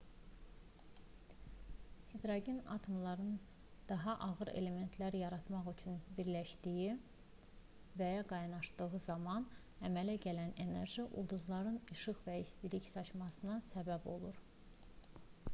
hidrogen 2.13 2.61
atomları 2.75 3.27
daha 3.91 4.15
ağır 4.27 4.49
elementlər 4.61 5.17
yaratmaq 5.19 5.69
üçün 5.73 5.99
birləşdiyi 6.21 6.97
və 8.01 8.09
ya 8.15 8.25
qaynaşdığı 8.33 8.89
zaman 9.07 9.47
əmələ 9.93 10.17
gələn 10.27 10.57
enerji 10.67 11.07
ulduzların 11.23 11.79
işıq 11.99 12.27
və 12.31 12.39
istilik 12.49 12.91
saçmasına 12.93 13.63
səbəb 13.71 14.13
olur 14.17 14.45